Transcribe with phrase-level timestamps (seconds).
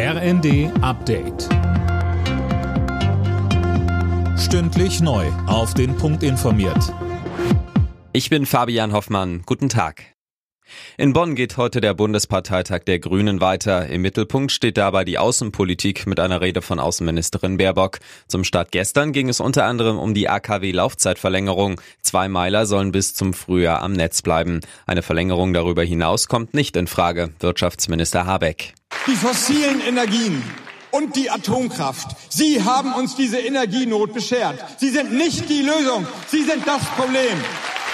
[0.00, 1.48] RND Update.
[4.38, 5.26] Stündlich neu.
[5.48, 6.94] Auf den Punkt informiert.
[8.12, 9.42] Ich bin Fabian Hoffmann.
[9.44, 10.04] Guten Tag.
[10.98, 13.88] In Bonn geht heute der Bundesparteitag der Grünen weiter.
[13.88, 17.98] Im Mittelpunkt steht dabei die Außenpolitik mit einer Rede von Außenministerin Baerbock.
[18.28, 21.80] Zum Start gestern ging es unter anderem um die AKW-Laufzeitverlängerung.
[22.02, 24.60] Zwei Meiler sollen bis zum Frühjahr am Netz bleiben.
[24.86, 27.30] Eine Verlängerung darüber hinaus kommt nicht in Frage.
[27.40, 28.74] Wirtschaftsminister Habeck.
[29.08, 30.42] Die fossilen Energien
[30.90, 32.08] und die Atomkraft.
[32.28, 34.62] Sie haben uns diese Energienot beschert.
[34.78, 37.36] Sie sind nicht die Lösung, sie sind das Problem.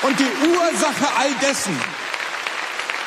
[0.03, 1.75] Und die Ursache all dessen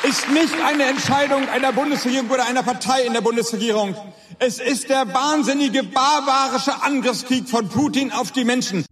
[0.04, 3.94] ist nicht eine Entscheidung einer Bundesregierung oder einer Partei in der Bundesregierung.
[4.38, 8.84] Es ist der wahnsinnige barbarische Angriffskrieg von Putin auf die Menschen.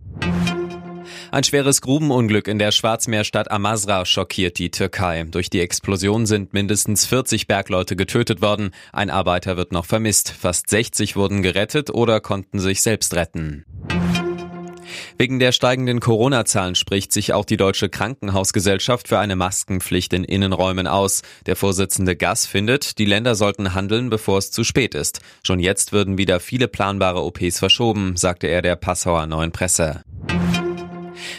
[1.30, 5.24] Ein schweres Grubenunglück in der Schwarzmeerstadt Amasra schockiert die Türkei.
[5.30, 8.70] Durch die Explosion sind mindestens 40 Bergleute getötet worden.
[8.92, 10.30] Ein Arbeiter wird noch vermisst.
[10.30, 13.64] Fast 60 wurden gerettet oder konnten sich selbst retten.
[15.18, 20.86] Wegen der steigenden Corona-Zahlen spricht sich auch die Deutsche Krankenhausgesellschaft für eine Maskenpflicht in Innenräumen
[20.86, 21.22] aus.
[21.46, 25.20] Der Vorsitzende Gass findet, die Länder sollten handeln, bevor es zu spät ist.
[25.42, 30.02] Schon jetzt würden wieder viele planbare OPs verschoben, sagte er der Passauer Neuen Presse.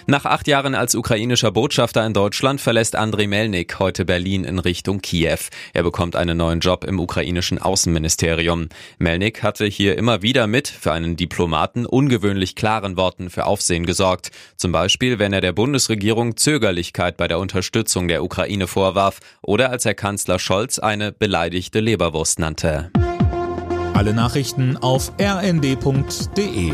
[0.06, 5.02] Nach acht Jahren als ukrainischer Botschafter in Deutschland verlässt Andrei Melnik heute Berlin in Richtung
[5.02, 5.40] Kiew.
[5.74, 8.70] Er bekommt einen neuen Job im ukrainischen Außenministerium.
[9.00, 14.32] Melnik hatte hier immer wieder mit für einen Diplomaten ungewöhnlich klaren Worten für Aufsehen gesorgt.
[14.56, 19.86] Zum Beispiel, wenn er der Bundesregierung Zögerlichkeit bei der Unterstützung der Ukraine vorwarf oder als
[19.86, 22.92] er Kanzler Scholz eine beleidigte Leberwurst nannte.
[23.94, 26.72] Alle Nachrichten auf rnd.de